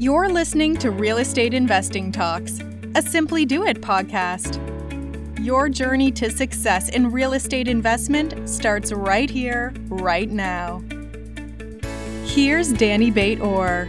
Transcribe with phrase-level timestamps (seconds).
[0.00, 2.60] You're listening to Real Estate Investing Talks,
[2.94, 4.54] a Simply Do It podcast.
[5.44, 10.84] Your journey to success in real estate investment starts right here, right now.
[12.26, 13.88] Here's Danny Beit-Or.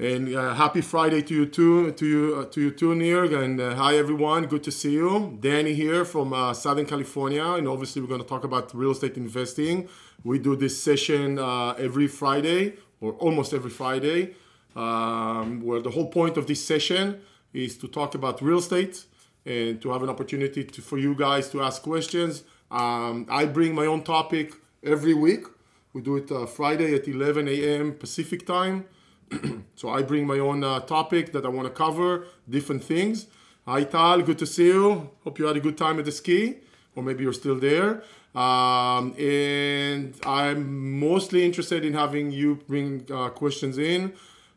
[0.00, 3.24] And uh, happy Friday to you too, to you, uh, to you too, Nir.
[3.38, 5.36] And uh, hi everyone, good to see you.
[5.40, 9.18] Danny here from uh, Southern California, and obviously we're going to talk about real estate
[9.18, 9.90] investing.
[10.24, 14.36] We do this session uh, every Friday, or almost every Friday,
[14.74, 17.20] um, where the whole point of this session
[17.52, 19.04] is to talk about real estate
[19.44, 22.42] and to have an opportunity to, for you guys to ask questions.
[22.70, 25.44] Um, I bring my own topic every week.
[25.92, 27.92] We do it uh, Friday at 11 a.m.
[27.92, 28.86] Pacific time.
[29.74, 33.26] so I bring my own uh, topic that I want to cover, different things.
[33.66, 35.10] Hi Tal, good to see you.
[35.24, 36.56] Hope you had a good time at the ski,
[36.94, 38.02] or maybe you're still there.
[38.34, 44.12] Um, and I'm mostly interested in having you bring uh, questions in.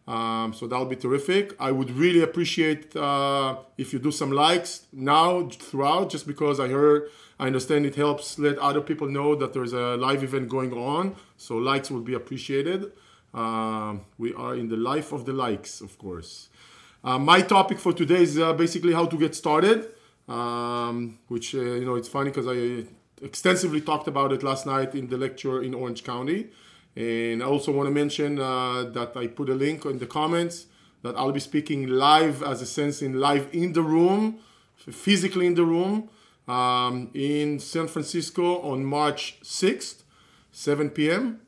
[0.08, 1.56] Um, so that'll be terrific.
[1.60, 6.68] I would really appreciate uh, if you do some likes now throughout, just because I
[6.68, 10.74] heard, I understand it helps let other people know that there's a live event going
[10.74, 11.16] on.
[11.38, 12.92] So likes would be appreciated.
[13.34, 16.50] Um, we are in the life of the likes, of course.
[17.04, 19.90] Uh, my topic for today is uh, basically how to get started,
[20.28, 22.86] um, which, uh, you know, it's funny because I
[23.24, 26.50] extensively talked about it last night in the lecture in Orange County.
[26.96, 30.68] And I also want to mention uh, that I put a link in the comments
[31.02, 34.40] that I'll be speaking live, as a sense in live in the room,
[34.78, 36.10] physically in the room,
[36.48, 40.04] um, in San Francisco on March 6th,
[40.52, 41.43] 7 p.m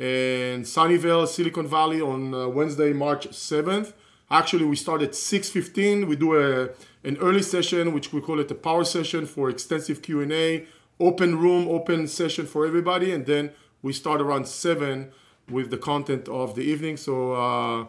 [0.00, 3.92] and Sunnyvale, Silicon Valley on uh, Wednesday, March 7th.
[4.30, 6.06] Actually, we start at 6.15.
[6.06, 6.70] We do a,
[7.06, 10.66] an early session, which we call it a power session for extensive Q&A,
[10.98, 13.12] open room, open session for everybody.
[13.12, 13.50] And then
[13.82, 15.12] we start around 7
[15.50, 16.96] with the content of the evening.
[16.96, 17.86] So, uh,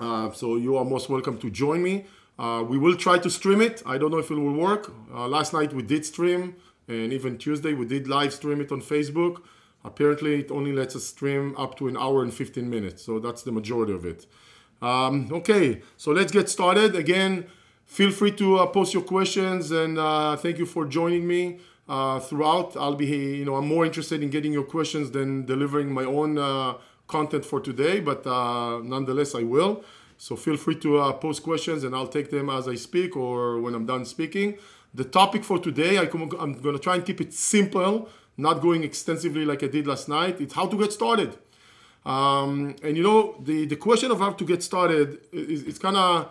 [0.00, 2.06] uh, so you are most welcome to join me.
[2.40, 3.84] Uh, we will try to stream it.
[3.86, 4.92] I don't know if it will work.
[5.14, 6.56] Uh, last night we did stream,
[6.88, 9.42] and even Tuesday we did live stream it on Facebook.
[9.84, 13.42] Apparently, it only lets us stream up to an hour and 15 minutes, so that's
[13.42, 14.26] the majority of it.
[14.80, 16.94] Um, okay, so let's get started.
[16.94, 17.46] Again,
[17.84, 22.20] feel free to uh, post your questions, and uh, thank you for joining me uh,
[22.20, 22.76] throughout.
[22.76, 26.38] I'll be, you know, I'm more interested in getting your questions than delivering my own
[26.38, 26.74] uh,
[27.06, 29.84] content for today, but uh, nonetheless, I will.
[30.16, 33.60] So feel free to uh, post questions, and I'll take them as I speak or
[33.60, 34.58] when I'm done speaking.
[34.94, 38.82] The topic for today, I am going to try and keep it simple not going
[38.84, 40.40] extensively like I did last night.
[40.40, 41.36] It's how to get started.
[42.04, 45.96] Um, and you know, the, the question of how to get started is it's kind
[45.96, 46.30] of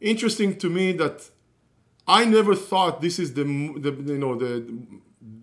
[0.00, 1.28] interesting to me that
[2.06, 4.64] I never thought this is the, the you know the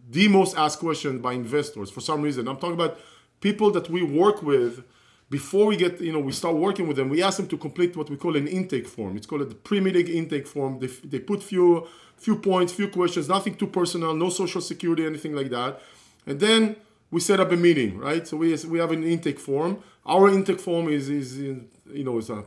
[0.10, 2.48] the most asked question by investors for some reason.
[2.48, 2.98] I'm talking about
[3.42, 4.84] people that we work with
[5.30, 7.10] before we get you know we start working with them.
[7.10, 9.18] We ask them to complete what we call an intake form.
[9.18, 10.80] It's called the pre-meeting intake form.
[10.80, 11.86] They, they put few
[12.16, 15.82] few points, few questions, nothing too personal, no social security, anything like that
[16.26, 16.76] and then
[17.12, 18.28] we set up a meeting, right?
[18.28, 19.82] So we, we have an intake form.
[20.06, 22.44] Our intake form is, is you know, it's a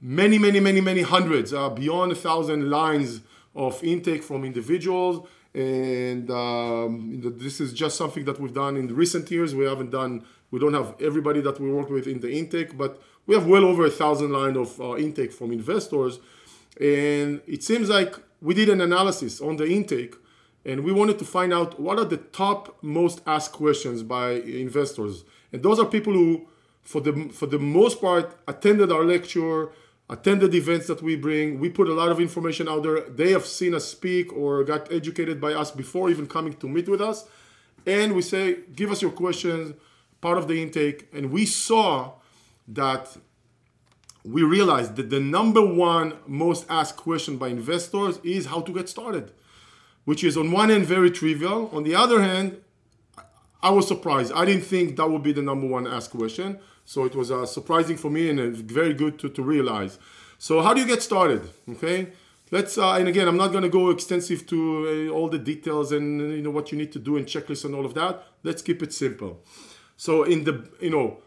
[0.00, 3.20] many, many, many, many hundreds, uh, beyond a thousand lines
[3.54, 5.26] of intake from individuals.
[5.54, 9.54] And um, this is just something that we've done in recent years.
[9.54, 13.00] We haven't done, we don't have everybody that we work with in the intake, but
[13.26, 16.18] we have well over a thousand line of uh, intake from investors.
[16.80, 20.16] And it seems like we did an analysis on the intake
[20.64, 25.24] and we wanted to find out what are the top most asked questions by investors.
[25.52, 26.48] And those are people who
[26.82, 29.70] for the for the most part attended our lecture
[30.10, 31.58] attended events that we bring.
[31.58, 33.00] We put a lot of information out there.
[33.02, 36.88] They have seen us speak or got educated by us before even coming to meet
[36.88, 37.26] with us.
[37.86, 39.74] And we say give us your questions
[40.20, 41.08] part of the intake.
[41.12, 42.12] And we saw
[42.68, 43.16] that
[44.24, 48.88] we realized that the number one most asked question by investors is how to get
[48.88, 49.32] started
[50.04, 51.70] which is on one hand very trivial.
[51.72, 52.60] On the other hand,
[53.62, 54.32] I was surprised.
[54.32, 56.58] I didn't think that would be the number one asked question.
[56.84, 59.98] So it was uh, surprising for me and uh, very good to, to realize.
[60.38, 61.48] So how do you get started?
[61.68, 62.08] Okay,
[62.50, 65.92] let's uh, and again, I'm not going to go extensive to uh, all the details
[65.92, 68.24] and you know what you need to do and checklists and all of that.
[68.42, 69.42] Let's keep it simple.
[69.96, 71.22] So in the you know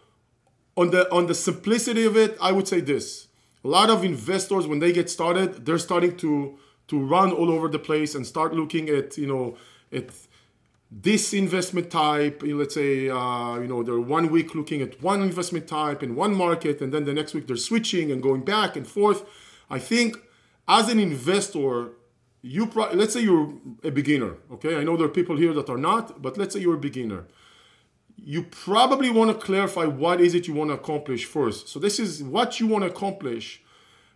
[0.76, 3.28] on the on the simplicity of it, I would say this:
[3.64, 7.68] a lot of investors when they get started, they're starting to to run all over
[7.68, 9.58] the place and start looking at you know
[9.92, 10.10] at
[10.90, 15.68] this investment type let's say uh, you know they're one week looking at one investment
[15.68, 18.88] type in one market and then the next week they're switching and going back and
[18.88, 19.26] forth
[19.70, 20.18] i think
[20.68, 21.92] as an investor,
[22.42, 23.54] you pro- let's say you're
[23.84, 24.36] a beginner.
[24.52, 26.80] Okay, I know there are people here that are not, but let's say you're a
[26.80, 27.26] beginner.
[28.18, 31.70] You probably want to clarify what is it you want to accomplish first.
[31.70, 33.62] So this is what you want to accomplish.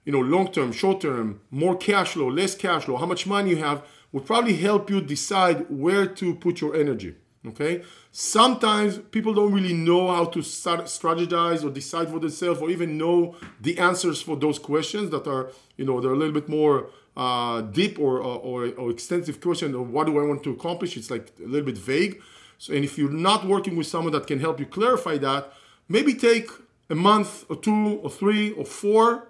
[0.06, 3.52] You know, long term, short term, more cash flow, less cash flow, how much money
[3.52, 7.16] you have will probably help you decide where to put your energy.
[7.48, 7.82] Okay.
[8.12, 13.36] Sometimes people don't really know how to strategize or decide for themselves, or even know
[13.60, 17.62] the answers for those questions that are, you know, they're a little bit more uh,
[17.62, 20.96] deep or, or, or extensive question of what do I want to accomplish.
[20.98, 22.22] It's like a little bit vague.
[22.60, 25.52] So, and if you're not working with someone that can help you clarify that,
[25.90, 26.48] maybe take
[26.92, 29.30] a month or two or three or four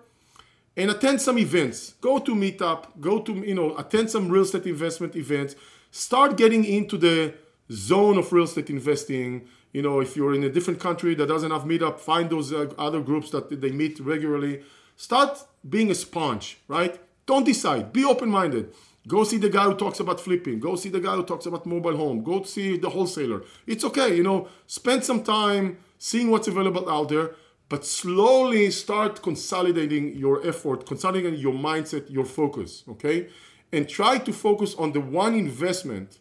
[0.78, 1.96] and attend some events.
[2.02, 5.56] Go to meetup, go to, you know, attend some real estate investment events.
[5.92, 7.34] Start getting into the
[7.72, 9.48] zone of real estate investing.
[9.74, 12.72] You know, if you're in a different country that doesn't have meetup, find those uh,
[12.78, 14.64] other groups that they meet regularly.
[14.96, 17.00] Start being a sponge, right?
[17.26, 17.94] Don't decide.
[17.94, 18.74] Be open-minded.
[19.08, 20.60] Go see the guy who talks about flipping.
[20.60, 22.24] Go see the guy who talks about mobile home.
[22.24, 23.44] Go see the wholesaler.
[23.66, 27.32] It's okay, you know, spend some time seeing what's available out there,
[27.72, 33.30] but slowly start consolidating your effort, consolidating your mindset, your focus, okay?
[33.72, 36.20] And try to focus on the one investment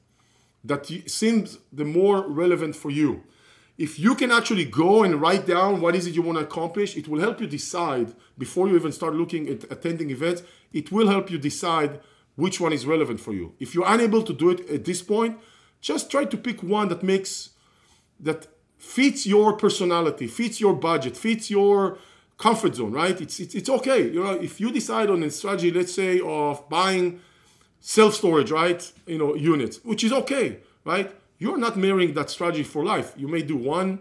[0.62, 3.24] that seems the more relevant for you.
[3.78, 6.96] If you can actually go and write down what is it you want to accomplish,
[6.96, 10.44] it will help you decide before you even start looking at attending events.
[10.72, 11.98] It will help you decide
[12.36, 13.54] which one is relevant for you.
[13.58, 15.36] If you're unable to do it at this point,
[15.80, 17.50] just try to pick one that makes
[18.20, 18.46] that
[18.80, 21.98] fits your personality, fits your budget, fits your
[22.38, 23.20] comfort zone, right?
[23.20, 24.10] It's, it's, it's okay.
[24.10, 27.20] You know, if you decide on a strategy, let's say, of buying
[27.80, 28.90] self storage, right?
[29.06, 31.12] You know, units, which is okay, right?
[31.38, 33.12] You're not marrying that strategy for life.
[33.16, 34.00] You may do one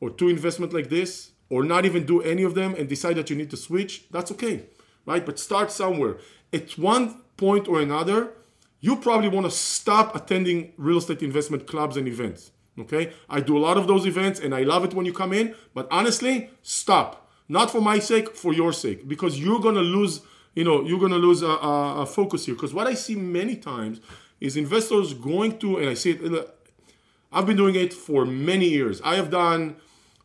[0.00, 3.30] or two investment like this, or not even do any of them and decide that
[3.30, 4.06] you need to switch.
[4.10, 4.66] That's okay,
[5.06, 5.24] right?
[5.24, 6.18] But start somewhere.
[6.52, 8.32] At one point or another,
[8.80, 12.50] you probably want to stop attending real estate investment clubs and events.
[12.78, 15.32] Okay, I do a lot of those events and I love it when you come
[15.32, 17.30] in, but honestly, stop.
[17.48, 20.20] Not for my sake, for your sake, because you're gonna lose
[20.56, 22.56] you know you're to lose a, a, a focus here.
[22.56, 24.00] Because what i see many times
[24.40, 26.56] is investors going to and i see it
[27.30, 29.00] i've been doing it for many years.
[29.02, 29.76] I have done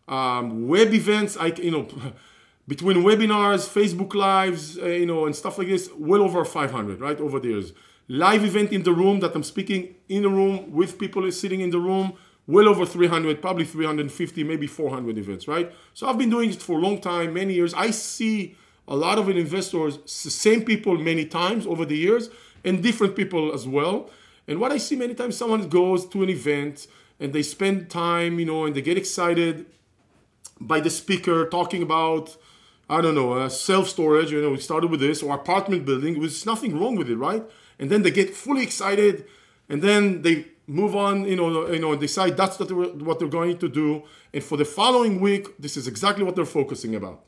[0.07, 1.87] um, web events i you know
[2.67, 7.19] between webinars facebook lives uh, you know and stuff like this well over 500 right
[7.19, 7.73] over the years.
[8.07, 11.69] Live event in the room that i'm speaking in the room with people sitting in
[11.69, 12.13] the room
[12.47, 16.77] well over 300 probably 350 maybe 400 events right so i've been doing it for
[16.77, 18.55] a long time many years i see
[18.87, 22.29] a lot of investors, same people many times over the years,
[22.63, 24.09] and different people as well.
[24.47, 26.87] And what I see many times, someone goes to an event
[27.19, 29.65] and they spend time, you know, and they get excited
[30.59, 32.35] by the speaker talking about,
[32.89, 34.31] I don't know, uh, self storage.
[34.31, 36.19] You know, we started with this or apartment building.
[36.19, 37.43] There's nothing wrong with it, right?
[37.79, 39.25] And then they get fully excited,
[39.69, 41.25] and then they move on.
[41.25, 44.03] You know, you know, decide that's what they're going to do.
[44.33, 47.23] And for the following week, this is exactly what they're focusing about.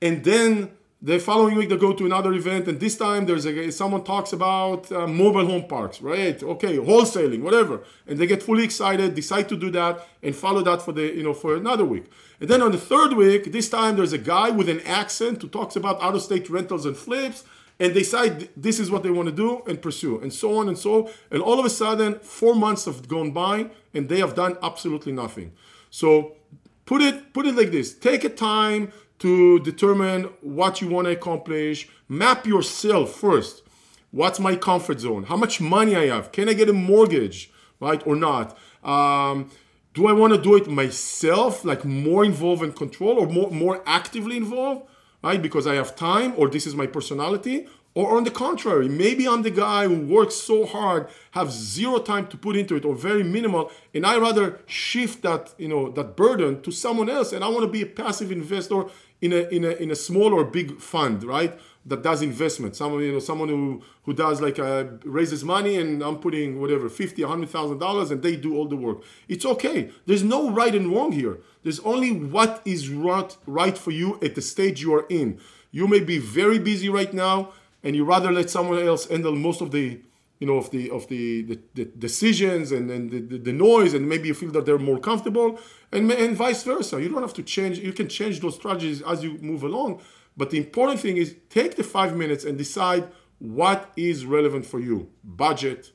[0.00, 0.72] And then
[1.04, 4.32] the following week they go to another event and this time there's a someone talks
[4.32, 9.48] about uh, mobile home parks right okay wholesaling whatever and they get fully excited decide
[9.48, 12.04] to do that and follow that for the you know for another week
[12.40, 15.48] and then on the third week this time there's a guy with an accent who
[15.48, 17.42] talks about out of state rentals and flips
[17.80, 20.78] and decide this is what they want to do and pursue and so on and
[20.78, 21.12] so on.
[21.30, 25.12] and all of a sudden four months have gone by and they have done absolutely
[25.12, 25.52] nothing
[25.90, 26.36] so
[26.84, 31.12] put it put it like this take a time to determine what you want to
[31.12, 31.88] accomplish.
[32.08, 33.62] Map yourself first.
[34.10, 35.22] What's my comfort zone?
[35.22, 36.32] How much money I have?
[36.32, 37.48] Can I get a mortgage,
[37.78, 38.58] right, or not?
[38.82, 39.52] Um,
[39.94, 43.80] do I want to do it myself, like more involved and control, or more more
[43.86, 44.88] actively involved,
[45.22, 45.40] right?
[45.40, 49.42] Because I have time, or this is my personality, or on the contrary, maybe I'm
[49.42, 53.22] the guy who works so hard, have zero time to put into it, or very
[53.22, 57.48] minimal, and I rather shift that, you know, that burden to someone else, and I
[57.48, 58.84] want to be a passive investor
[59.20, 61.58] in a in a in a small or big fund, right?
[61.84, 62.76] That does investment.
[62.76, 66.88] Someone you know someone who who does like uh, raises money and I'm putting whatever
[66.88, 69.02] fifty, hundred thousand dollars, and they do all the work.
[69.28, 69.90] It's okay.
[70.06, 71.40] There's no right and wrong here.
[71.64, 75.40] There's only what is right right for you at the stage you are in.
[75.72, 79.60] You may be very busy right now, and you rather let someone else handle most
[79.60, 80.00] of the
[80.42, 83.94] you know, of the of the, the, the decisions and, and the, the, the, noise,
[83.94, 85.56] and maybe you feel that they're more comfortable,
[85.92, 87.00] and, and vice versa.
[87.00, 87.78] You don't have to change.
[87.78, 90.00] You can change those strategies as you move along.
[90.36, 93.08] But the important thing is take the five minutes and decide
[93.38, 95.92] what is relevant for you: budget,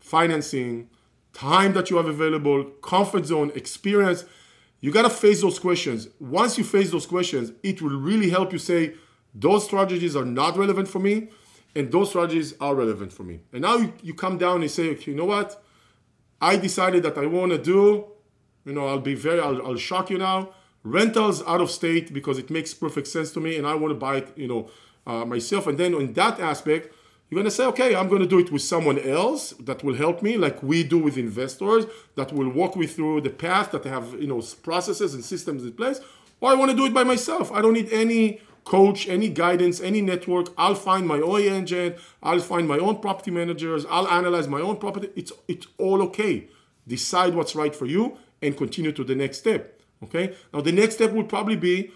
[0.00, 0.88] financing,
[1.32, 4.24] time that you have available, comfort zone, experience.
[4.80, 6.08] You gotta face those questions.
[6.18, 8.94] Once you face those questions, it will really help you say
[9.34, 11.28] those strategies are not relevant for me
[11.74, 13.40] and those strategies are relevant for me.
[13.52, 15.62] And now you, you come down and say, okay, you know what?
[16.40, 18.06] I decided that I want to do,
[18.64, 20.50] you know, I'll be very, I'll, I'll shock you now,
[20.84, 23.98] rentals out of state because it makes perfect sense to me and I want to
[23.98, 24.70] buy it, you know,
[25.06, 25.66] uh, myself.
[25.66, 26.94] And then in that aspect,
[27.30, 29.94] you're going to say, okay, I'm going to do it with someone else that will
[29.94, 33.84] help me, like we do with investors, that will walk me through the path, that
[33.84, 36.00] have, you know, processes and systems in place.
[36.40, 37.50] Or I want to do it by myself.
[37.50, 40.48] I don't need any coach, any guidance, any network.
[40.58, 41.96] I'll find my own agent.
[42.22, 43.86] I'll find my own property managers.
[43.88, 45.08] I'll analyze my own property.
[45.16, 46.48] It's, it's all okay.
[46.86, 49.80] Decide what's right for you and continue to the next step.
[50.04, 50.34] Okay.
[50.52, 51.92] Now, the next step would probably be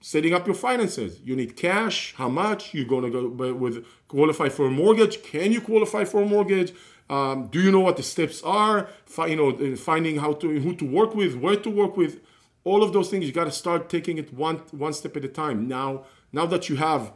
[0.00, 1.20] setting up your finances.
[1.20, 2.14] You need cash.
[2.16, 2.72] How much?
[2.74, 5.22] You're going to go with qualify for a mortgage.
[5.22, 6.72] Can you qualify for a mortgage?
[7.10, 8.88] Um, do you know what the steps are?
[9.26, 12.20] you know, finding how to who to work with, where to work with,
[12.64, 13.24] all of those things.
[13.24, 15.66] You got to start taking it one one step at a time.
[15.66, 17.12] Now, now that you have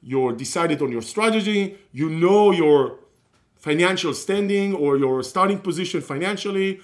[0.00, 3.00] you're decided on your strategy, you know your
[3.56, 6.80] financial standing or your starting position financially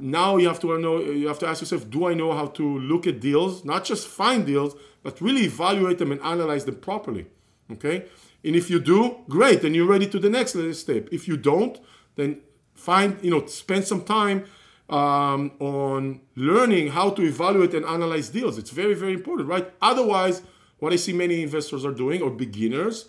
[0.00, 2.78] now you have to know you have to ask yourself do i know how to
[2.78, 3.64] look at deals?
[3.64, 7.26] Not just find deals but really evaluate them and analyze them properly
[7.72, 8.06] okay?
[8.44, 11.08] And if you do great then you're ready to the next step.
[11.12, 11.78] If you don't
[12.16, 12.40] then
[12.74, 14.46] find you know spend some time
[14.88, 18.56] um, on learning how to evaluate and analyze deals.
[18.58, 19.72] It's very very important right?
[19.80, 20.42] Otherwise
[20.78, 23.08] what i see many investors are doing or beginners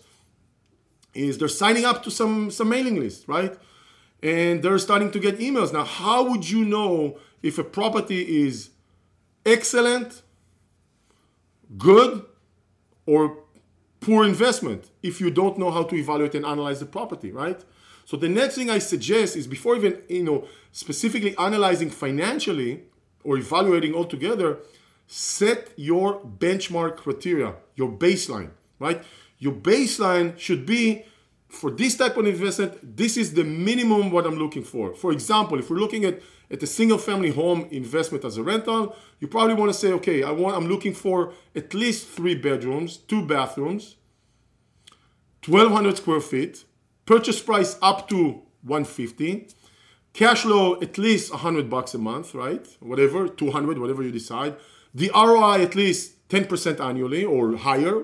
[1.14, 3.58] is they're signing up to some some mailing list right
[4.22, 5.72] and they're starting to get emails.
[5.72, 8.70] Now, how would you know if a property is
[9.46, 10.22] excellent,
[11.78, 12.26] good,
[13.06, 13.40] or
[14.02, 17.60] poor investment if you don't know how to evaluate and analyze the property, right?
[18.06, 22.84] So the next thing I suggest is before even, you know, specifically analyzing financially
[23.24, 24.60] or evaluating altogether,
[25.08, 29.04] set your benchmark criteria, your baseline, right?
[29.38, 31.06] Your baseline should be
[31.50, 34.94] for this type of investment, this is the minimum what I'm looking for.
[34.94, 38.96] For example, if we're looking at, at a single family home investment as a rental,
[39.20, 42.98] you probably want to say, okay, I want I'm looking for at least three bedrooms,
[42.98, 43.96] two bathrooms,
[45.46, 46.66] 1200 square feet,
[47.08, 49.48] purchase price up to 150,
[50.14, 52.68] cash flow at least 100 bucks a month, right?
[52.80, 54.56] Whatever, 200, whatever you decide.
[54.94, 58.04] The ROI at least 10% annually or higher.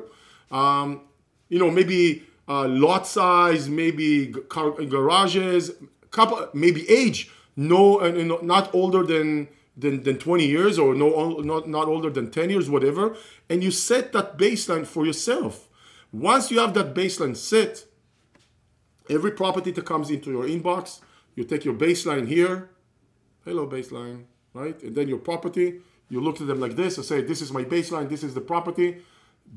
[0.49, 1.01] Um,
[1.49, 5.71] you know, maybe uh, lot size, maybe car, garages,
[6.11, 7.31] couple, maybe age.
[7.55, 8.11] No, uh,
[8.41, 9.47] not older than,
[9.77, 13.15] than than 20 years or no, not not older than 10 years, whatever.
[13.49, 15.69] And you set that baseline for yourself.
[16.11, 17.85] Once you have that baseline set,
[19.09, 21.01] every property that comes into your inbox,
[21.35, 22.69] you take your baseline here.
[23.43, 24.23] Hello, baseline,
[24.53, 24.81] right?
[24.81, 27.63] And then your property, you look at them like this and say, This is my
[27.63, 29.01] baseline, this is the property.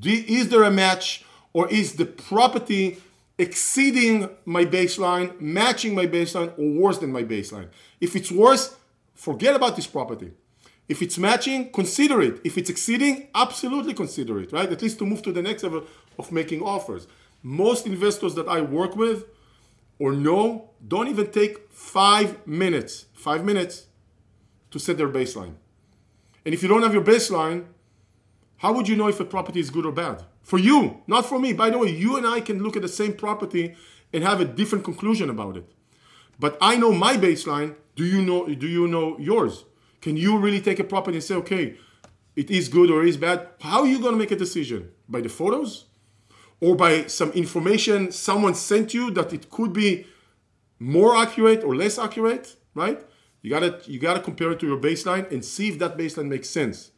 [0.02, 1.25] Is there a match?
[1.58, 2.98] Or is the property
[3.36, 7.68] exceeding my baseline, matching my baseline, or worse than my baseline?
[8.00, 8.76] If it's worse,
[9.16, 10.30] forget about this property.
[10.88, 12.40] If it's matching, consider it.
[12.44, 14.70] If it's exceeding, absolutely consider it, right?
[14.70, 15.82] At least to move to the next level
[16.16, 17.08] of making offers.
[17.42, 19.24] Most investors that I work with
[19.98, 23.88] or know don't even take five minutes, five minutes
[24.70, 25.54] to set their baseline.
[26.44, 27.64] And if you don't have your baseline,
[28.58, 30.22] how would you know if a property is good or bad?
[30.49, 31.52] For you, not for me.
[31.52, 33.76] By the way, you and I can look at the same property
[34.14, 35.71] and have a different conclusion about it.
[36.40, 37.75] But I know my baseline.
[37.97, 39.67] Do you know do you know yours?
[40.00, 41.76] Can you really take a property and say, okay,
[42.35, 43.47] it is good or is bad?
[43.61, 44.90] How are you gonna make a decision?
[45.07, 45.85] By the photos?
[46.62, 50.07] Or by some information someone sent you that it could be
[50.78, 52.99] more accurate or less accurate, right?
[53.43, 56.49] You gotta you gotta compare it to your baseline and see if that baseline makes
[56.49, 56.93] sense.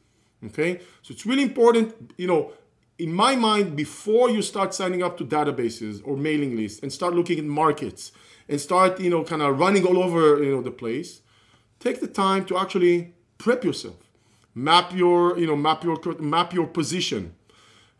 [0.47, 2.52] Okay, so it's really important, you know,
[3.00, 7.14] in my mind, before you start signing up to databases or mailing lists and start
[7.14, 8.12] looking at markets
[8.49, 11.23] and start, you know, kind of running all over, you know, the place,
[11.78, 13.97] take the time to actually prep yourself,
[14.54, 17.35] map your, you know, map your map your position,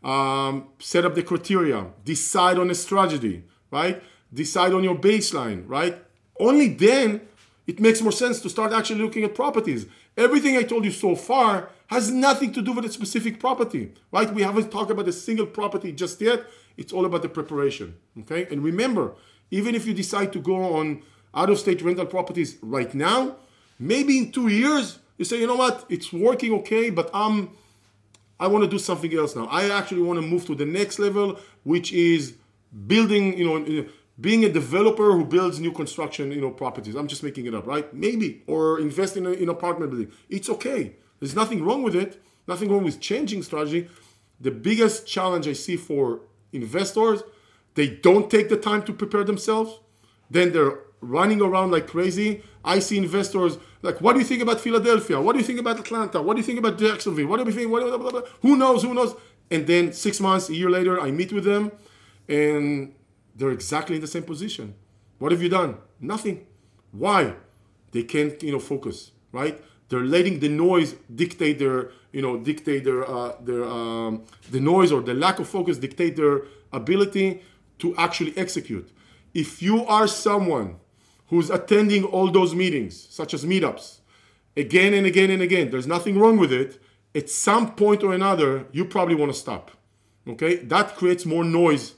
[0.03, 4.03] um, set up the criteria, decide on a strategy, right?
[4.31, 5.97] Decide on your baseline, right?
[6.39, 7.21] Only then
[7.65, 9.87] it makes more sense to start actually looking at properties.
[10.15, 14.33] Everything I told you so far has nothing to do with a specific property, right?
[14.33, 16.45] We haven't talked about a single property just yet.
[16.77, 18.47] It's all about the preparation, okay?
[18.49, 19.13] And remember,
[19.51, 21.03] even if you decide to go on
[21.35, 23.35] out of state rental properties right now,
[23.77, 27.49] maybe in two years, you say, you know what, it's working okay, but I'm,
[28.39, 29.47] I want to do something else now.
[29.47, 32.35] I actually want to move to the next level, which is
[32.87, 33.85] building, you know,
[34.19, 36.95] being a developer who builds new construction, you know, properties.
[36.95, 37.93] I'm just making it up, right?
[37.93, 40.11] Maybe, or invest in an apartment building.
[40.29, 40.95] It's okay.
[41.21, 43.87] There's nothing wrong with it, nothing wrong with changing strategy.
[44.41, 46.19] The biggest challenge I see for
[46.51, 47.23] investors
[47.75, 49.79] they don't take the time to prepare themselves,
[50.29, 52.43] then they're running around like crazy.
[52.63, 55.19] I see investors like, what do you think about Philadelphia?
[55.19, 56.21] What do you think about Atlanta?
[56.21, 57.27] What do you think about Jacksonville?
[57.27, 57.71] What do you think?
[57.71, 58.21] What, blah, blah, blah.
[58.41, 58.83] Who knows?
[58.83, 59.15] Who knows?
[59.49, 61.71] And then six months, a year later, I meet with them,
[62.29, 62.93] and
[63.35, 64.75] they're exactly in the same position.
[65.17, 65.77] What have you done?
[65.99, 66.45] Nothing.
[66.91, 67.35] Why?
[67.91, 69.61] They can't, you know, focus, right?
[69.91, 74.89] They're letting the noise dictate their, you know, dictate their, uh, their, um, the noise
[74.89, 77.41] or the lack of focus dictate their ability
[77.79, 78.89] to actually execute.
[79.33, 80.77] If you are someone
[81.27, 83.97] who's attending all those meetings, such as meetups,
[84.55, 86.81] again and again and again, there's nothing wrong with it.
[87.13, 89.71] At some point or another, you probably want to stop.
[90.25, 91.95] Okay, that creates more noise.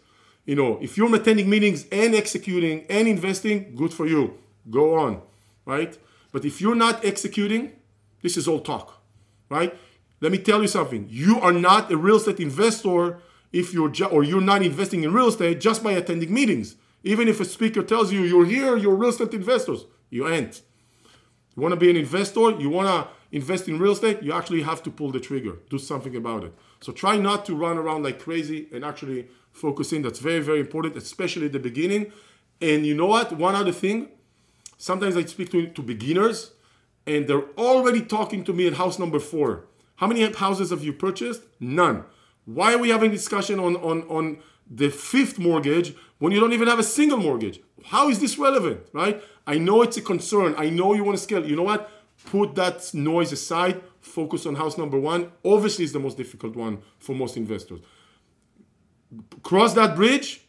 [0.48, 4.40] You know, if you're attending meetings and executing and investing, good for you.
[4.72, 5.22] Go on,
[5.64, 5.96] right?
[6.32, 7.74] But if you're not executing,
[8.24, 9.04] this is all talk,
[9.50, 9.78] right?
[10.22, 11.06] Let me tell you something.
[11.10, 13.20] You are not a real estate investor
[13.52, 16.78] if you're ju- or you're not investing in real estate just by attending meetings.
[17.04, 20.62] Even if a speaker tells you you're here, you're real estate investors, you ain't.
[21.56, 24.62] You want to be an investor, you want to invest in real estate, you actually
[24.62, 26.54] have to pull the trigger, do something about it.
[26.80, 30.02] So try not to run around like crazy and actually focus in.
[30.02, 32.12] That's very, very important, especially at the beginning.
[32.62, 33.34] And you know what?
[33.34, 34.10] One other thing,
[34.78, 36.52] sometimes I speak to, to beginners
[37.06, 39.66] and they're already talking to me at house number four.
[39.98, 41.44] How many houses have you purchased?
[41.60, 42.04] None.
[42.46, 46.68] Why are we having discussion on, on, on the fifth mortgage when you don't even
[46.68, 47.62] have a single mortgage?
[47.86, 49.22] How is this relevant, right?
[49.46, 50.56] I know it's a concern.
[50.58, 51.46] I know you want to scale.
[51.46, 51.90] You know what?
[52.26, 53.82] Put that noise aside.
[54.00, 55.32] Focus on house number one.
[55.44, 57.80] Obviously, it's the most difficult one for most investors.
[59.44, 60.42] Cross that bridge.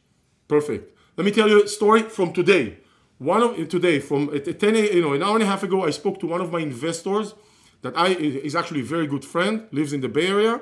[0.49, 0.97] Perfect.
[1.17, 2.79] Let me tell you a story from today.
[3.19, 6.19] One of today, from 10, you know, an hour and a half ago, I spoke
[6.21, 7.35] to one of my investors
[7.83, 10.61] that I is actually a very good friend, lives in the Bay Area.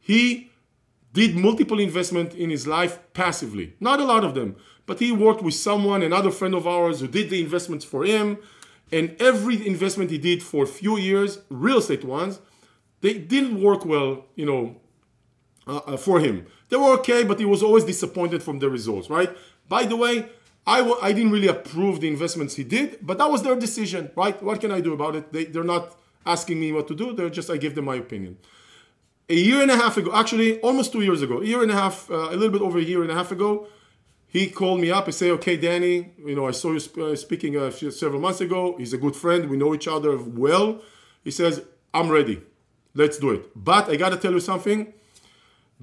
[0.00, 0.50] He
[1.12, 3.74] did multiple investment in his life passively.
[3.80, 7.08] Not a lot of them, but he worked with someone, another friend of ours, who
[7.08, 8.38] did the investments for him.
[8.92, 12.40] And every investment he did for a few years, real estate ones,
[13.00, 14.76] they didn't work well, you know,
[15.66, 16.46] uh, uh, for him.
[16.68, 19.30] They were okay, but he was always disappointed from the results, right?
[19.68, 20.28] By the way,
[20.66, 24.10] I w- I didn't really approve the investments he did, but that was their decision,
[24.16, 24.42] right?
[24.42, 25.32] What can I do about it?
[25.32, 27.12] They, they're not asking me what to do.
[27.12, 28.38] They're just, I give them my opinion
[29.28, 31.74] a year and a half ago, actually almost two years ago, a year and a
[31.74, 33.66] half, uh, a little bit over a year and a half ago,
[34.26, 37.16] he called me up and say, "Okay, Danny, you know, I saw you sp- uh,
[37.16, 38.76] speaking several months ago.
[38.76, 39.48] He's a good friend.
[39.48, 40.82] We know each other well."
[41.22, 41.62] He says,
[41.94, 42.42] "I'm ready.
[42.94, 44.92] Let's do it." But I gotta tell you something.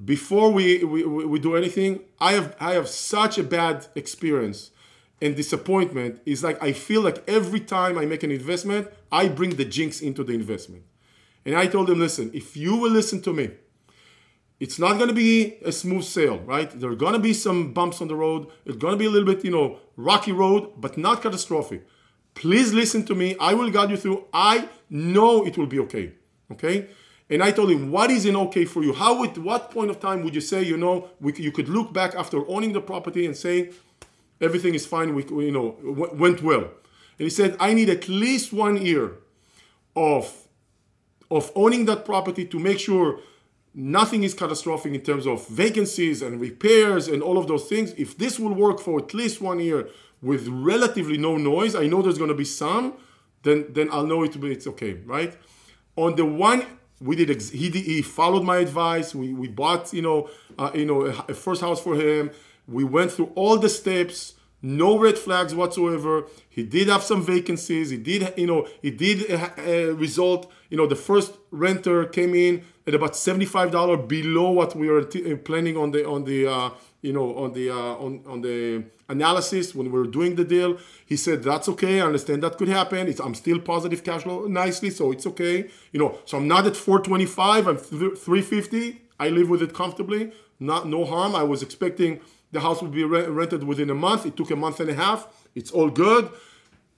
[0.04, 4.70] Before we, we, we do anything, I have I have such a bad experience
[5.22, 6.20] and disappointment.
[6.26, 10.02] Is like I feel like every time I make an investment, I bring the jinx
[10.02, 10.82] into the investment.
[11.46, 13.50] And I told him, listen, if you will listen to me,
[14.60, 16.70] it's not going to be a smooth sail, right?
[16.70, 18.46] There are going to be some bumps on the road.
[18.64, 21.84] It's going to be a little bit, you know, rocky road, but not catastrophic.
[22.34, 23.36] Please listen to me.
[23.40, 24.26] I will guide you through.
[24.32, 26.12] I know it will be okay.
[26.52, 26.88] Okay?
[27.28, 28.92] And I told him, what is an okay for you?
[28.92, 31.92] How at what point of time would you say, you know, we, you could look
[31.92, 33.72] back after owning the property and say
[34.42, 35.76] everything is fine, we, you know,
[36.14, 36.64] went well.
[37.18, 39.12] And he said, I need at least one year
[39.96, 40.38] of
[41.30, 43.18] of owning that property to make sure
[43.74, 47.92] nothing is catastrophic in terms of vacancies and repairs and all of those things.
[47.96, 49.88] If this will work for at least one year
[50.20, 52.94] with relatively no noise, I know there's going to be some,
[53.42, 55.34] then then I'll know it it's okay, right?
[55.96, 56.66] On the one
[57.00, 59.14] we did ex- he he followed my advice.
[59.14, 62.30] We we bought you know uh, you know a, a first house for him.
[62.66, 66.26] We went through all the steps no red flags whatsoever.
[66.48, 67.90] He did have some vacancies.
[67.90, 72.34] He did, you know, he did uh, uh, result, you know, the first renter came
[72.34, 76.46] in at about $75 below what we were t- uh, planning on the, on the,
[76.46, 76.70] uh,
[77.00, 80.78] you know, on the, uh, on, on the analysis when we were doing the deal.
[81.04, 82.00] He said, that's okay.
[82.00, 83.08] I understand that could happen.
[83.08, 85.68] It's, I'm still positive cash flow nicely, so it's okay.
[85.90, 89.02] You know, so I'm not at 425, I'm th- 350.
[89.18, 90.32] I live with it comfortably.
[90.60, 91.34] Not, no harm.
[91.34, 92.20] I was expecting
[92.52, 94.26] the house would be re- rented within a month.
[94.26, 95.26] It took a month and a half.
[95.54, 96.30] It's all good.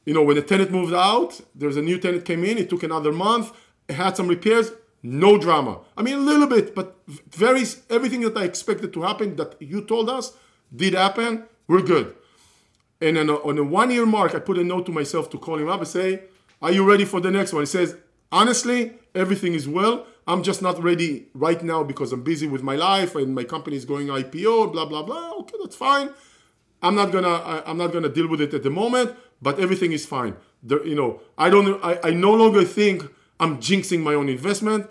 [0.05, 2.59] You know, when the tenant moved out, there's a new tenant came in.
[2.59, 3.53] It took another month.
[3.89, 4.71] It had some repairs.
[5.03, 5.81] No drama.
[5.97, 6.97] I mean, a little bit, but
[7.31, 10.33] very everything that I expected to happen that you told us
[10.75, 11.45] did happen.
[11.69, 12.15] We're good.
[13.01, 15.29] And uh, on a, on a one year mark, I put a note to myself
[15.31, 16.23] to call him up and say,
[16.63, 17.97] "Are you ready for the next one?" He says,
[18.33, 20.07] "Honestly, everything is well.
[20.27, 23.77] I'm just not ready right now because I'm busy with my life and my company
[23.77, 25.33] is going IPO, blah blah blah.
[25.41, 26.11] Okay, that's fine.
[26.83, 30.07] I'm not gonna I'm not gonna deal with it at the moment, but everything is
[30.07, 30.37] fine.
[30.63, 33.05] There, you know, I don't I, I no longer think
[33.39, 34.91] I'm jinxing my own investment.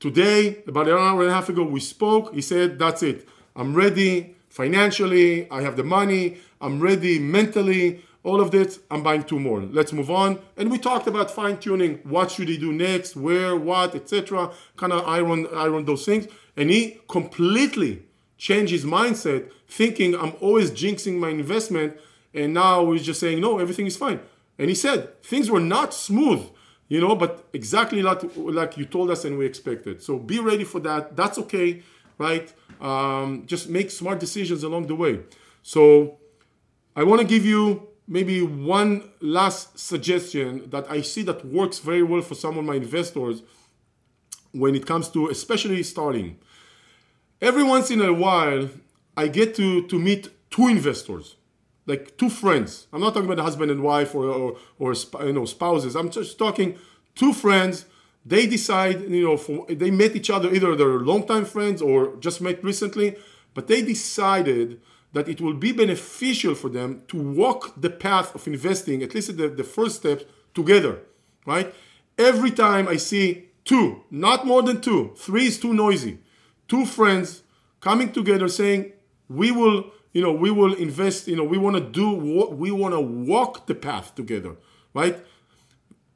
[0.00, 2.34] Today, about an hour and a half ago, we spoke.
[2.34, 3.28] He said, "That's it.
[3.56, 9.22] I'm ready financially, I have the money, I'm ready mentally, all of this, I'm buying
[9.22, 9.60] two more.
[9.60, 10.40] Let's move on.
[10.56, 11.98] And we talked about fine tuning.
[12.04, 13.14] What should he do next?
[13.14, 13.54] Where?
[13.54, 13.94] What?
[13.94, 14.50] Etc.
[14.76, 16.26] Kind of iron iron those things.
[16.56, 18.02] And he completely
[18.38, 21.98] changed his mindset, thinking I'm always jinxing my investment.
[22.32, 24.20] And now he's just saying no, everything is fine.
[24.58, 26.48] And he said things were not smooth,
[26.88, 30.02] you know, but exactly like like you told us and we expected.
[30.02, 31.14] So be ready for that.
[31.14, 31.82] That's okay,
[32.16, 32.50] right?
[32.80, 35.20] Um, just make smart decisions along the way.
[35.62, 36.16] So
[36.96, 42.02] I want to give you maybe one last suggestion that I see that works very
[42.02, 43.42] well for some of my investors
[44.52, 46.38] when it comes to especially starting.
[47.40, 48.68] Every once in a while,
[49.16, 51.36] I get to, to meet two investors,
[51.86, 52.86] like two friends.
[52.92, 55.96] I'm not talking about husband and wife or, or, or you know, spouses.
[55.96, 56.78] I'm just talking
[57.14, 57.86] two friends.
[58.24, 62.40] They decide, you know, for, they met each other, either they're longtime friends or just
[62.40, 63.16] met recently,
[63.52, 64.80] but they decided
[65.14, 69.36] that it will be beneficial for them to walk the path of investing, at least
[69.36, 70.24] the, the first steps,
[70.54, 71.00] together,
[71.46, 71.74] right?
[72.18, 76.18] Every time I see two, not more than two, three is too noisy,
[76.68, 77.42] two friends
[77.80, 78.92] coming together saying,
[79.28, 82.70] we will, you know, we will invest, you know, we want to do what we
[82.70, 84.56] want to walk the path together,
[84.92, 85.18] right?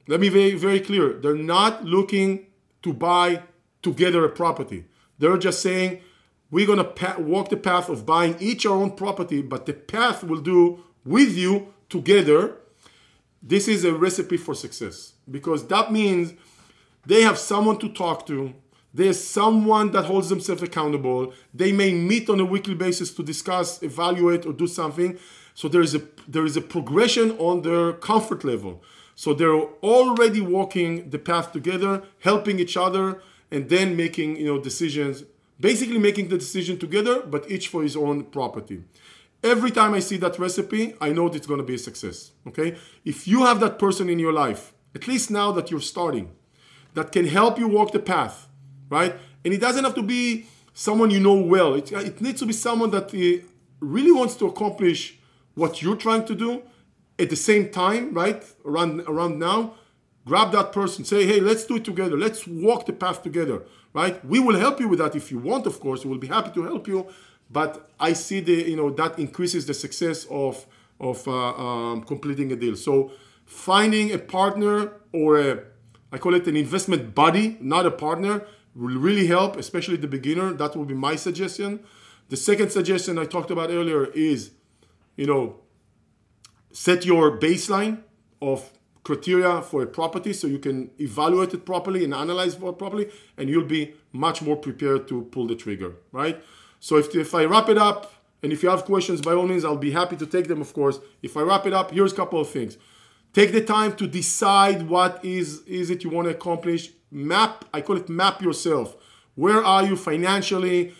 [0.07, 1.15] Let me be very, very clear.
[1.15, 2.47] They're not looking
[2.83, 3.43] to buy
[3.83, 4.87] together a property.
[5.19, 6.01] They're just saying,
[6.51, 9.75] we're going to pa- walk the path of buying each our own property, but the
[9.75, 12.57] path will do with you together.
[13.43, 16.35] This is a recipe for success because that means
[17.07, 18.55] they have someone to talk to.
[18.93, 21.33] There's someone that holds themselves accountable.
[21.53, 25.19] They may meet on a weekly basis to discuss, evaluate, or do something.
[25.55, 28.83] So there is a there is a progression on their comfort level.
[29.15, 34.61] So they're already walking the path together, helping each other, and then making you know
[34.61, 35.25] decisions
[35.61, 38.85] basically making the decision together, but each for his own property.
[39.43, 42.33] Every time I see that recipe, I know it's going to be a success.
[42.47, 42.77] Okay?
[43.05, 46.31] If you have that person in your life, at least now that you're starting,
[46.95, 48.49] that can help you walk the path,
[48.91, 49.15] right?
[49.45, 51.75] And it doesn't have to be someone you know well.
[51.75, 53.47] It, it needs to be someone that uh,
[53.81, 55.19] really wants to accomplish
[55.55, 56.63] what you're trying to do
[57.19, 58.45] at the same time, right?
[58.65, 59.75] Around around now,
[60.29, 62.17] grab that person, say, hey, let's do it together.
[62.17, 63.59] Let's walk the path together
[63.93, 64.25] right?
[64.25, 66.05] We will help you with that if you want, of course.
[66.05, 67.07] We'll be happy to help you.
[67.51, 70.67] But I see the, you know, that increases the success of,
[71.01, 72.77] of uh, um, completing a deal.
[72.77, 73.11] So
[73.47, 75.63] finding a partner or a,
[76.13, 80.53] I call it an investment buddy, not a partner, will really help, especially the beginner.
[80.53, 81.81] That will be my suggestion.
[82.29, 84.51] The second suggestion I talked about earlier is,
[85.17, 85.57] you know,
[86.71, 88.03] set your baseline
[88.43, 88.71] of
[89.09, 93.49] criteria for a property so you can evaluate it properly and analyze it properly and
[93.49, 96.37] you'll be much more prepared to pull the trigger right?
[96.79, 99.65] So if, if i wrap it up and if you have questions by all means
[99.65, 101.01] i'll be happy to take them of course.
[101.23, 102.77] If i wrap it up here's a couple of things.
[103.33, 106.83] Take the time to decide what is is it you want to accomplish.
[107.11, 108.95] Map i call it map yourself.
[109.37, 110.93] Where are you financially?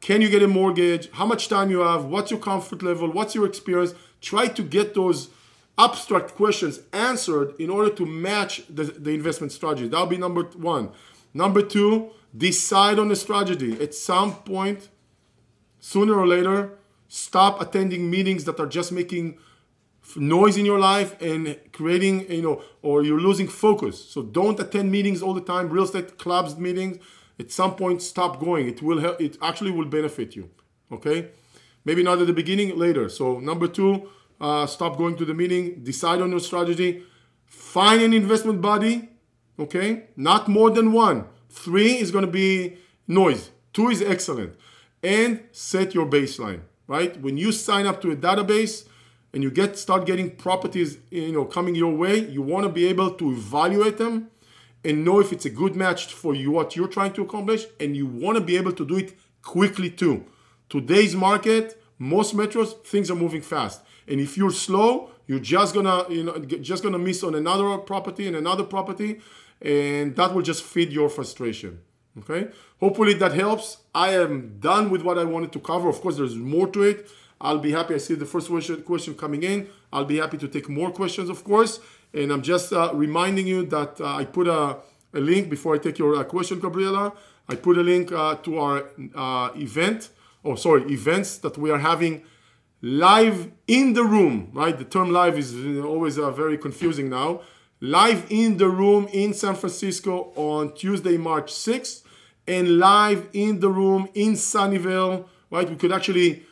[0.00, 1.04] Can you get a mortgage?
[1.18, 2.04] How much time you have?
[2.14, 3.12] What's your comfort level?
[3.12, 3.94] What's your experience?
[4.20, 5.28] Try to get those
[5.76, 9.88] abstract questions answered in order to match the, the investment strategy.
[9.88, 10.90] That'll be number one.
[11.32, 13.80] Number two, decide on the strategy.
[13.82, 14.88] At some point,
[15.80, 19.38] sooner or later, stop attending meetings that are just making
[20.16, 24.04] noise in your life and creating, you know, or you're losing focus.
[24.04, 26.98] So don't attend meetings all the time, real estate clubs meetings.
[27.38, 28.68] At some point, stop going.
[28.68, 30.50] It will help, it actually will benefit you.
[30.92, 31.30] Okay?
[31.84, 33.08] Maybe not at the beginning, later.
[33.08, 34.08] So number two,
[34.40, 37.02] uh, stop going to the meeting, decide on your strategy,
[37.46, 39.08] find an investment buddy,
[39.58, 40.04] okay?
[40.16, 41.26] Not more than one.
[41.50, 43.50] Three is going to be noise.
[43.72, 44.54] Two is excellent.
[45.02, 47.20] And set your baseline, right?
[47.20, 48.86] When you sign up to a database
[49.32, 52.86] and you get start getting properties, you know, coming your way, you want to be
[52.86, 54.30] able to evaluate them
[54.84, 57.96] and know if it's a good match for you what you're trying to accomplish and
[57.96, 60.24] you want to be able to do it quickly too.
[60.68, 63.82] Today's market, most metros, things are moving fast.
[64.08, 68.26] And if you're slow, you're just gonna you know just gonna miss on another property
[68.26, 69.20] and another property,
[69.60, 71.80] and that will just feed your frustration.
[72.18, 72.48] Okay.
[72.78, 73.78] Hopefully that helps.
[73.94, 75.88] I am done with what I wanted to cover.
[75.88, 77.08] Of course, there's more to it.
[77.40, 77.94] I'll be happy.
[77.94, 78.48] I see the first
[78.84, 79.68] question coming in.
[79.92, 81.80] I'll be happy to take more questions, of course.
[82.12, 84.78] And I'm just uh, reminding you that uh, I put a,
[85.12, 87.12] a, link before I take your uh, question, Gabriela.
[87.48, 90.10] I put a link uh, to our uh, event,
[90.44, 92.22] oh, sorry, events that we are having
[92.84, 94.76] live in the room, right?
[94.76, 97.40] The term live is always uh, very confusing now.
[97.80, 102.02] Live in the room in San Francisco on Tuesday, March 6th,
[102.46, 105.68] and live in the room in Sunnyvale, right?
[105.68, 106.44] We could actually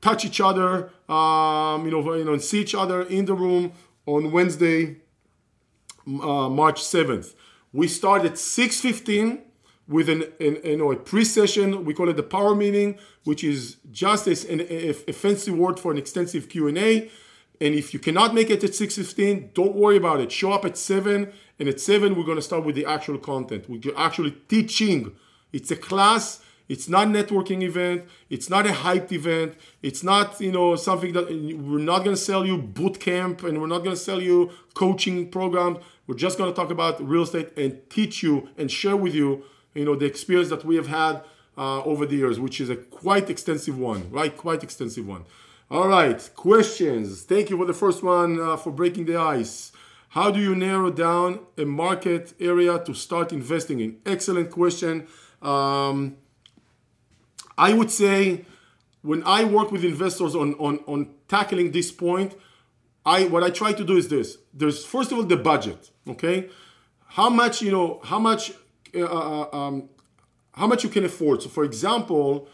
[0.00, 3.72] touch each other, um, you know, you know, and see each other in the room
[4.06, 4.96] on Wednesday,
[6.04, 7.34] uh, March 7th.
[7.72, 9.38] We start at 6:15
[9.88, 11.84] with an, an, a pre-session.
[11.84, 15.92] We call it the power meeting, which is just an, a, a fancy word for
[15.92, 16.68] an extensive Q
[17.60, 20.30] and if you cannot make it at 6:15, don't worry about it.
[20.30, 23.68] Show up at seven, and at seven we're going to start with the actual content.
[23.68, 25.12] We're actually teaching.
[25.52, 26.42] It's a class.
[26.68, 28.04] It's not a networking event.
[28.28, 29.54] It's not a hyped event.
[29.82, 33.60] It's not you know something that we're not going to sell you boot camp, and
[33.60, 35.78] we're not going to sell you coaching programs.
[36.06, 39.44] We're just going to talk about real estate and teach you and share with you
[39.76, 41.22] you know the experience that we have had
[41.58, 44.36] uh, over the years, which is a quite extensive one, right?
[44.36, 45.24] Quite extensive one.
[45.70, 47.22] All right, questions.
[47.22, 49.72] Thank you for the first one uh, for breaking the ice.
[50.10, 53.98] How do you narrow down a market area to start investing in?
[54.06, 55.06] Excellent question.
[55.42, 56.16] Um,
[57.58, 58.44] I would say
[59.02, 62.34] when I work with investors on, on, on tackling this point,
[63.04, 64.38] I what I try to do is this.
[64.52, 65.90] There's first of all the budget.
[66.08, 66.48] Okay,
[67.08, 68.00] how much you know?
[68.04, 68.52] How much?
[69.02, 69.88] Uh, uh um,
[70.54, 71.42] how much you can afford?
[71.42, 72.48] So, for example,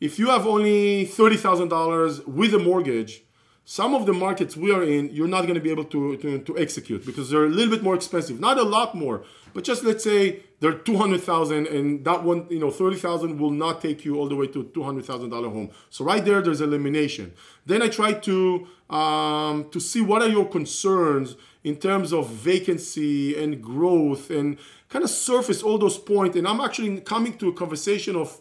[0.00, 3.22] if you have only $30,000 with a mortgage,
[3.64, 6.38] some of the markets we are in, you're not going to be able to, to,
[6.38, 8.38] to, execute because they're a little bit more expensive.
[8.38, 12.70] Not a lot more, but just let's say they're 200,000 and that one, you know,
[12.70, 15.70] 30,000 will not take you all the way to $200,000 home.
[15.90, 17.32] So right there, there's elimination.
[17.64, 21.34] Then I try to, um, to see what are your concerns
[21.66, 24.56] in terms of vacancy and growth and
[24.88, 26.36] kind of surface all those points.
[26.36, 28.38] And I'm actually coming to a conversation of,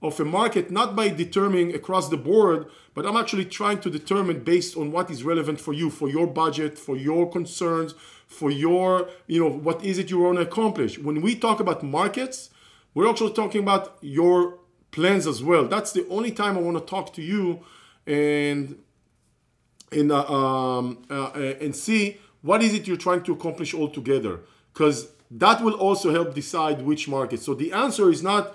[0.00, 4.44] of a market not by determining across the board, but I'm actually trying to determine
[4.44, 7.96] based on what is relevant for you, for your budget, for your concerns,
[8.28, 11.00] for your, you know, what is it you want to accomplish.
[11.00, 12.50] When we talk about markets,
[12.94, 14.60] we're also talking about your
[14.92, 15.66] plans as well.
[15.66, 17.64] That's the only time I want to talk to you
[18.06, 18.78] and
[19.90, 24.40] and uh, um, uh, and see what is it you're trying to accomplish all together
[24.72, 27.40] because that will also help decide which market.
[27.40, 28.54] So the answer is not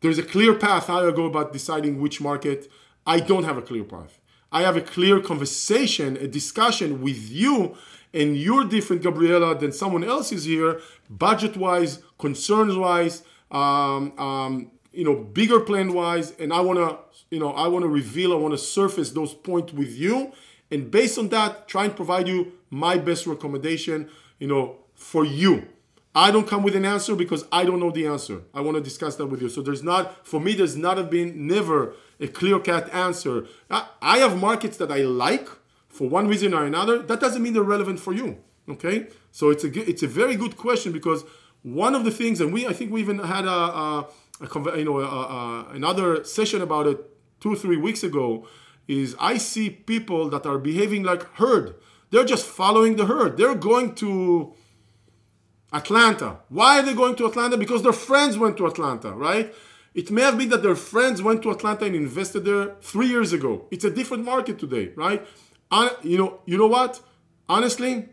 [0.00, 2.70] there's a clear path how I go about deciding which market.
[3.06, 4.20] I don't have a clear path.
[4.52, 7.76] I have a clear conversation, a discussion with you,
[8.14, 14.70] and you're different, Gabriela, than someone else is here, budget wise, concerns wise, um, um,
[14.92, 16.30] you know, bigger plan wise.
[16.38, 16.98] And I want to,
[17.30, 20.32] you know, I want to reveal, I want to surface those points with you.
[20.70, 25.68] And based on that, try and provide you my best recommendation, you know, for you.
[26.14, 28.42] I don't come with an answer because I don't know the answer.
[28.52, 29.48] I want to discuss that with you.
[29.48, 33.46] So there's not, for me, there's not have been never a clear cut answer.
[33.70, 35.48] I have markets that I like
[35.88, 36.98] for one reason or another.
[36.98, 38.38] That doesn't mean they're relevant for you.
[38.68, 41.24] Okay, so it's a it's a very good question because
[41.62, 44.08] one of the things, and we I think we even had a, a,
[44.42, 46.98] a you know a, another session about it
[47.40, 48.46] two three weeks ago.
[48.88, 51.74] Is I see people that are behaving like herd.
[52.10, 53.36] They're just following the herd.
[53.36, 54.54] They're going to
[55.72, 56.38] Atlanta.
[56.48, 57.58] Why are they going to Atlanta?
[57.58, 59.54] Because their friends went to Atlanta, right?
[59.94, 63.32] It may have been that their friends went to Atlanta and invested there three years
[63.32, 63.66] ago.
[63.70, 65.26] It's a different market today, right?
[66.02, 67.00] you know, you know what?
[67.48, 68.08] Honestly,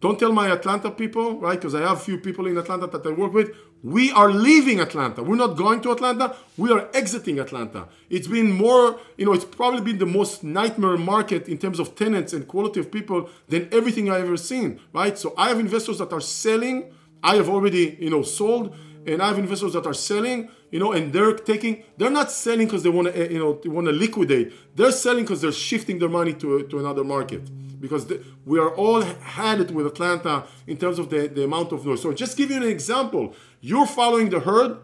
[0.00, 1.58] don't tell my Atlanta people, right?
[1.58, 3.56] Because I have few people in Atlanta that I work with.
[3.82, 5.22] We are leaving Atlanta.
[5.24, 6.36] We're not going to Atlanta.
[6.56, 7.88] We are exiting Atlanta.
[8.08, 11.96] It's been more, you know, it's probably been the most nightmare market in terms of
[11.96, 15.18] tenants and quality of people than everything I've ever seen, right?
[15.18, 16.92] So I have investors that are selling.
[17.24, 20.92] I have already, you know, sold, and I have investors that are selling, you know,
[20.92, 21.82] and they're taking.
[21.96, 24.76] They're not selling because they want to, eh, you know, they want to liquidate.
[24.76, 27.42] They're selling because they're shifting their money to to another market
[27.82, 31.72] because the, we are all had it with Atlanta in terms of the, the amount
[31.72, 32.00] of noise.
[32.00, 33.34] So just give you an example.
[33.60, 34.78] You're following the herd,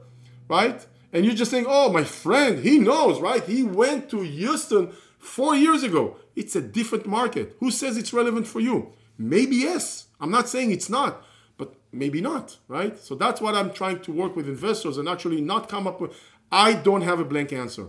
[0.49, 0.85] right?
[1.13, 3.43] And you're just saying, oh, my friend, he knows, right?
[3.45, 6.17] He went to Houston four years ago.
[6.35, 7.57] It's a different market.
[7.61, 8.93] Who says it's relevant for you?
[9.17, 10.09] Maybe yes.
[10.21, 11.25] I'm not saying it's not,
[11.57, 12.99] but maybe not, right?
[12.99, 16.13] So that's what I'm trying to work with investors and actually not come up with.
[16.51, 17.87] I don't have a blank answer.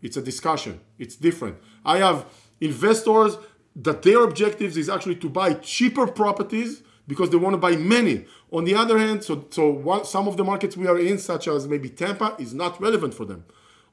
[0.00, 0.80] It's a discussion.
[0.98, 1.58] It's different.
[1.84, 2.24] I have
[2.60, 3.36] investors
[3.82, 8.26] that their objectives is actually to buy cheaper properties because they want to buy many.
[8.52, 11.66] On the other hand, so, so some of the markets we are in, such as
[11.66, 13.44] maybe Tampa, is not relevant for them.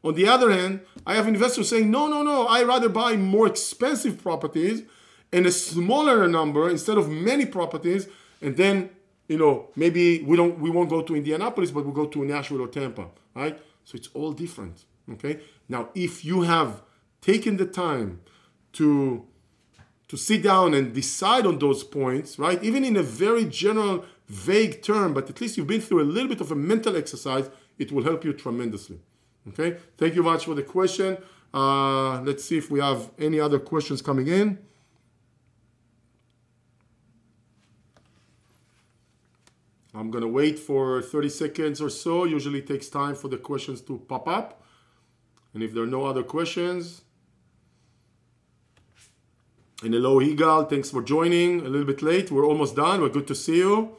[0.04, 3.48] On the other hand, I have investors saying, no, no, no, I rather buy more
[3.48, 4.84] expensive properties
[5.32, 8.08] and a smaller number instead of many properties,
[8.42, 8.90] and then
[9.28, 12.62] you know maybe we don't we won't go to Indianapolis, but we'll go to Nashville
[12.62, 13.60] or Tampa, right?
[13.84, 14.86] So it's all different.
[15.12, 15.42] Okay.
[15.68, 16.84] Now, if you have
[17.22, 18.22] taken the time
[18.74, 19.26] to
[20.08, 22.64] to sit down and decide on those points, right?
[22.64, 26.30] Even in a very general, vague term, but at least you've been through a little
[26.30, 29.00] bit of a mental exercise, it will help you tremendously.
[29.50, 29.78] Okay?
[29.98, 31.18] Thank you much for the question.
[31.54, 34.60] Uh, let's see if we have any other questions coming in.
[39.94, 42.26] I'm gonna wait for 30 seconds or so.
[42.26, 44.62] Usually takes time for the questions to pop up.
[45.54, 47.05] And if there are no other questions,
[49.84, 51.60] and hello, Igal, thanks for joining.
[51.60, 53.02] A little bit late, we're almost done.
[53.02, 53.98] We're good to see you.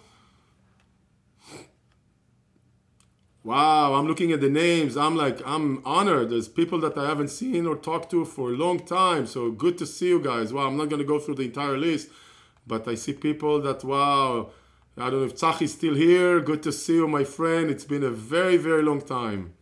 [3.44, 4.96] Wow, I'm looking at the names.
[4.96, 6.30] I'm like, I'm honored.
[6.30, 9.26] There's people that I haven't seen or talked to for a long time.
[9.26, 10.52] So good to see you guys.
[10.52, 12.08] Wow, I'm not going to go through the entire list,
[12.66, 14.50] but I see people that, wow,
[14.96, 16.40] I don't know if Tzach is still here.
[16.40, 17.70] Good to see you, my friend.
[17.70, 19.52] It's been a very, very long time.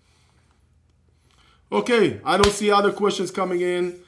[1.72, 3.98] Okay, I don't see other questions coming in.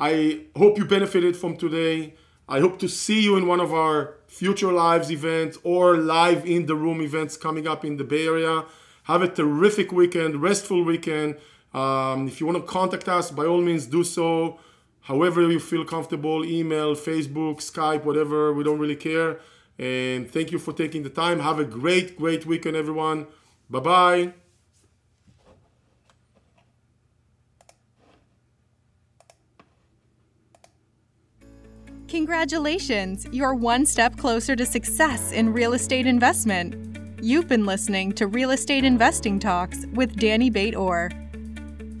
[0.00, 2.14] I hope you benefited from today.
[2.48, 6.66] I hope to see you in one of our future lives events or live in
[6.66, 8.64] the room events coming up in the Bay Area.
[9.04, 11.36] Have a terrific weekend, restful weekend.
[11.74, 14.58] Um, if you want to contact us, by all means, do so.
[15.02, 18.52] However, you feel comfortable email, Facebook, Skype, whatever.
[18.52, 19.40] We don't really care.
[19.78, 21.40] And thank you for taking the time.
[21.40, 23.26] Have a great, great weekend, everyone.
[23.68, 24.39] Bye bye.
[32.10, 33.24] Congratulations!
[33.30, 36.98] You're one step closer to success in real estate investment.
[37.22, 41.10] You've been listening to Real Estate Investing Talks with Danny Beit-Or.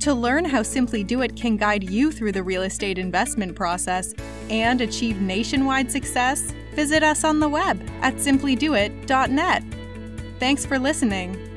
[0.00, 4.12] To learn how Simply Do It can guide you through the real estate investment process
[4.50, 9.62] and achieve nationwide success, visit us on the web at simplydoit.net.
[10.40, 11.49] Thanks for listening.